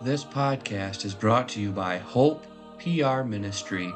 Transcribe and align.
This 0.00 0.22
podcast 0.24 1.04
is 1.04 1.12
brought 1.12 1.48
to 1.48 1.60
you 1.60 1.72
by 1.72 1.98
Hope 1.98 2.46
PR 2.78 3.22
Ministry. 3.22 3.92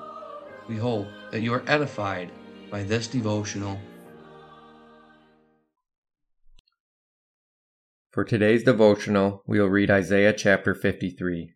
We 0.69 0.77
hope 0.77 1.07
that 1.31 1.43
you 1.43 1.55
are 1.55 1.63
edified 1.69 2.33
by 2.73 2.83
this 2.83 3.07
devotional. 3.07 3.79
For 8.11 8.25
today's 8.25 8.65
devotional, 8.65 9.45
we 9.47 9.61
will 9.61 9.69
read 9.69 9.93
Isaiah 9.93 10.33
chapter 10.33 10.75
53. 10.75 11.53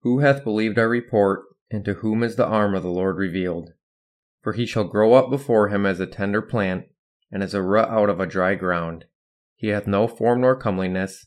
Who 0.00 0.20
hath 0.20 0.42
believed 0.42 0.78
our 0.78 0.88
report, 0.88 1.42
and 1.70 1.84
to 1.84 1.94
whom 1.94 2.22
is 2.22 2.36
the 2.36 2.46
arm 2.46 2.74
of 2.74 2.82
the 2.82 2.88
Lord 2.88 3.18
revealed? 3.18 3.74
For 4.40 4.54
he 4.54 4.64
shall 4.64 4.84
grow 4.84 5.12
up 5.12 5.28
before 5.28 5.68
him 5.68 5.84
as 5.84 6.00
a 6.00 6.06
tender 6.06 6.40
plant, 6.40 6.86
and 7.30 7.42
as 7.42 7.52
a 7.52 7.60
root 7.60 7.88
out 7.90 8.08
of 8.08 8.20
a 8.20 8.26
dry 8.26 8.54
ground. 8.54 9.04
He 9.54 9.68
hath 9.68 9.86
no 9.86 10.08
form 10.08 10.40
nor 10.40 10.56
comeliness, 10.56 11.26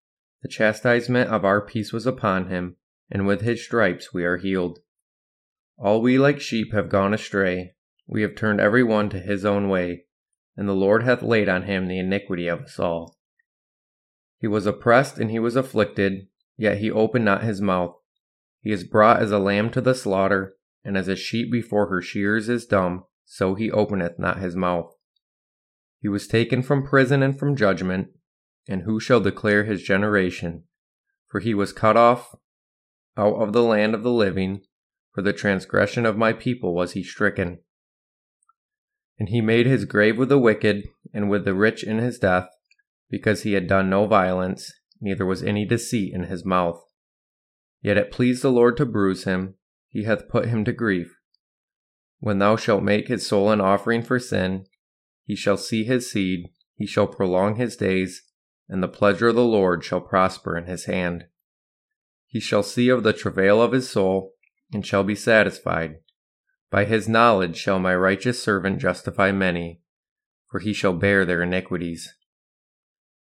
The 0.41 0.47
chastisement 0.47 1.29
of 1.29 1.45
our 1.45 1.61
peace 1.61 1.93
was 1.93 2.07
upon 2.07 2.47
him, 2.47 2.77
and 3.09 3.27
with 3.27 3.41
his 3.41 3.63
stripes 3.63 4.13
we 4.13 4.23
are 4.23 4.37
healed. 4.37 4.79
All 5.77 6.01
we 6.01 6.17
like 6.17 6.41
sheep 6.41 6.73
have 6.73 6.89
gone 6.89 7.13
astray, 7.13 7.73
we 8.07 8.21
have 8.23 8.35
turned 8.35 8.59
every 8.59 8.83
one 8.83 9.09
to 9.09 9.19
his 9.19 9.45
own 9.45 9.69
way, 9.69 10.05
and 10.57 10.67
the 10.67 10.73
Lord 10.73 11.03
hath 11.03 11.21
laid 11.21 11.47
on 11.47 11.63
him 11.63 11.87
the 11.87 11.99
iniquity 11.99 12.47
of 12.47 12.61
us 12.61 12.79
all. 12.79 13.17
He 14.39 14.47
was 14.47 14.65
oppressed 14.65 15.19
and 15.19 15.29
he 15.29 15.39
was 15.39 15.55
afflicted, 15.55 16.27
yet 16.57 16.79
he 16.79 16.89
opened 16.89 17.25
not 17.25 17.43
his 17.43 17.61
mouth. 17.61 17.95
He 18.61 18.71
is 18.71 18.83
brought 18.83 19.21
as 19.21 19.31
a 19.31 19.39
lamb 19.39 19.69
to 19.71 19.81
the 19.81 19.95
slaughter, 19.95 20.55
and 20.83 20.97
as 20.97 21.07
a 21.07 21.15
sheep 21.15 21.51
before 21.51 21.87
her 21.87 22.01
shears 22.01 22.49
is 22.49 22.65
dumb, 22.65 23.05
so 23.25 23.55
he 23.55 23.71
openeth 23.71 24.17
not 24.19 24.39
his 24.39 24.55
mouth. 24.55 24.91
He 25.99 26.07
was 26.07 26.27
taken 26.27 26.63
from 26.63 26.85
prison 26.85 27.21
and 27.21 27.37
from 27.37 27.55
judgment, 27.55 28.09
and 28.71 28.83
who 28.83 28.99
shall 28.99 29.19
declare 29.19 29.65
his 29.65 29.83
generation? 29.83 30.63
For 31.27 31.41
he 31.41 31.53
was 31.53 31.73
cut 31.73 31.97
off 31.97 32.33
out 33.17 33.35
of 33.35 33.51
the 33.51 33.63
land 33.63 33.93
of 33.93 34.03
the 34.03 34.11
living, 34.11 34.61
for 35.13 35.21
the 35.21 35.33
transgression 35.33 36.05
of 36.05 36.17
my 36.17 36.31
people 36.31 36.73
was 36.73 36.93
he 36.93 37.03
stricken. 37.03 37.59
And 39.19 39.29
he 39.29 39.41
made 39.41 39.65
his 39.65 39.83
grave 39.85 40.17
with 40.17 40.29
the 40.29 40.39
wicked, 40.39 40.87
and 41.13 41.29
with 41.29 41.43
the 41.43 41.53
rich 41.53 41.83
in 41.83 41.97
his 41.97 42.17
death, 42.17 42.47
because 43.09 43.43
he 43.43 43.53
had 43.53 43.67
done 43.67 43.89
no 43.89 44.07
violence, 44.07 44.71
neither 45.01 45.25
was 45.25 45.43
any 45.43 45.65
deceit 45.65 46.13
in 46.13 46.23
his 46.23 46.45
mouth. 46.45 46.81
Yet 47.81 47.97
it 47.97 48.11
pleased 48.11 48.41
the 48.41 48.51
Lord 48.51 48.77
to 48.77 48.85
bruise 48.85 49.25
him, 49.25 49.55
he 49.89 50.05
hath 50.05 50.29
put 50.29 50.45
him 50.45 50.63
to 50.63 50.71
grief. 50.71 51.13
When 52.19 52.39
thou 52.39 52.55
shalt 52.55 52.83
make 52.83 53.09
his 53.09 53.27
soul 53.27 53.51
an 53.51 53.59
offering 53.59 54.01
for 54.01 54.17
sin, 54.17 54.65
he 55.25 55.35
shall 55.35 55.57
see 55.57 55.83
his 55.83 56.09
seed, 56.09 56.49
he 56.75 56.87
shall 56.87 57.07
prolong 57.07 57.57
his 57.57 57.75
days, 57.75 58.23
and 58.71 58.81
the 58.81 58.87
pleasure 58.87 59.27
of 59.27 59.35
the 59.35 59.43
Lord 59.43 59.83
shall 59.83 59.99
prosper 59.99 60.57
in 60.57 60.65
his 60.65 60.85
hand. 60.85 61.25
He 62.25 62.39
shall 62.39 62.63
see 62.63 62.87
of 62.87 63.03
the 63.03 63.11
travail 63.11 63.61
of 63.61 63.73
his 63.73 63.89
soul, 63.89 64.31
and 64.73 64.85
shall 64.85 65.03
be 65.03 65.13
satisfied. 65.13 65.97
By 66.69 66.85
his 66.85 67.09
knowledge 67.09 67.57
shall 67.57 67.79
my 67.79 67.93
righteous 67.93 68.41
servant 68.41 68.79
justify 68.79 69.33
many, 69.33 69.81
for 70.49 70.61
he 70.61 70.71
shall 70.71 70.93
bear 70.93 71.25
their 71.25 71.43
iniquities. 71.43 72.15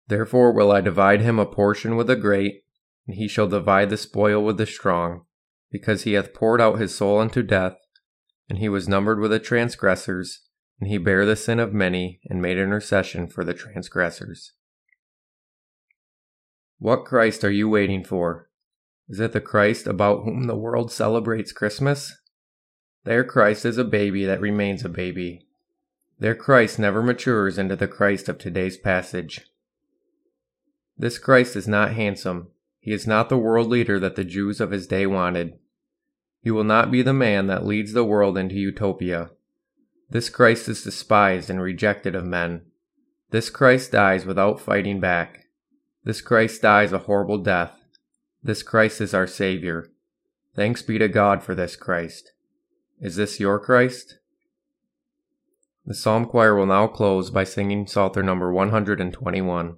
Therefore 0.07 0.51
will 0.51 0.73
I 0.73 0.81
divide 0.81 1.21
him 1.21 1.39
a 1.39 1.45
portion 1.45 1.95
with 1.95 2.07
the 2.07 2.17
great, 2.17 2.65
and 3.07 3.15
he 3.15 3.29
shall 3.29 3.47
divide 3.47 3.89
the 3.89 3.97
spoil 3.97 4.43
with 4.43 4.57
the 4.57 4.65
strong, 4.65 5.23
because 5.71 6.03
he 6.03 6.13
hath 6.13 6.33
poured 6.33 6.59
out 6.59 6.79
his 6.79 6.93
soul 6.93 7.17
unto 7.17 7.41
death, 7.41 7.77
and 8.49 8.57
he 8.57 8.67
was 8.67 8.89
numbered 8.89 9.21
with 9.21 9.31
the 9.31 9.39
transgressors, 9.39 10.41
and 10.81 10.89
he 10.89 10.97
bare 10.97 11.25
the 11.25 11.37
sin 11.37 11.59
of 11.59 11.71
many, 11.71 12.19
and 12.29 12.41
made 12.41 12.57
intercession 12.57 13.27
for 13.27 13.45
the 13.45 13.53
transgressors. 13.53 14.51
What 16.79 17.03
Christ 17.03 17.43
are 17.43 17.51
you 17.51 17.67
waiting 17.67 18.05
for? 18.05 18.49
Is 19.09 19.19
it 19.19 19.33
the 19.33 19.41
Christ 19.41 19.85
about 19.85 20.23
whom 20.23 20.43
the 20.43 20.55
world 20.55 20.93
celebrates 20.93 21.51
Christmas? 21.51 22.17
Their 23.03 23.25
Christ 23.25 23.65
is 23.65 23.77
a 23.77 23.83
baby 23.83 24.23
that 24.25 24.39
remains 24.39 24.85
a 24.85 24.89
baby. 24.89 25.45
Their 26.19 26.35
Christ 26.35 26.79
never 26.79 27.03
matures 27.03 27.57
into 27.57 27.75
the 27.75 27.87
Christ 27.87 28.29
of 28.29 28.37
today's 28.37 28.77
passage. 28.77 29.41
This 30.97 31.17
Christ 31.17 31.57
is 31.57 31.67
not 31.67 31.93
handsome. 31.93 32.47
He 32.79 32.93
is 32.93 33.05
not 33.05 33.27
the 33.27 33.37
world 33.37 33.67
leader 33.67 33.99
that 33.99 34.15
the 34.15 34.23
Jews 34.23 34.61
of 34.61 34.71
his 34.71 34.87
day 34.87 35.05
wanted. 35.05 35.59
He 36.41 36.51
will 36.51 36.63
not 36.63 36.91
be 36.91 37.01
the 37.01 37.13
man 37.13 37.47
that 37.47 37.65
leads 37.65 37.91
the 37.91 38.05
world 38.05 38.37
into 38.37 38.55
utopia. 38.55 39.31
This 40.09 40.29
Christ 40.29 40.69
is 40.69 40.83
despised 40.83 41.49
and 41.49 41.61
rejected 41.61 42.15
of 42.15 42.23
men. 42.23 42.61
This 43.31 43.49
Christ 43.49 43.91
dies 43.91 44.25
without 44.25 44.61
fighting 44.61 45.01
back. 45.01 45.47
This 46.03 46.21
Christ 46.21 46.61
dies 46.61 46.93
a 46.93 46.99
horrible 46.99 47.37
death. 47.37 47.83
This 48.41 48.63
Christ 48.63 49.01
is 49.01 49.13
our 49.13 49.27
Savior. 49.27 49.89
Thanks 50.55 50.81
be 50.81 50.97
to 50.97 51.07
God 51.07 51.43
for 51.43 51.53
this 51.53 51.75
Christ. 51.75 52.31
Is 53.01 53.15
this 53.15 53.39
your 53.39 53.59
Christ? 53.59 54.19
The 55.85 55.93
Psalm 55.93 56.25
Choir 56.25 56.55
will 56.55 56.65
now 56.65 56.87
close 56.87 57.29
by 57.29 57.43
singing 57.43 57.87
Psalter 57.87 58.23
number 58.23 58.51
121. 58.51 59.77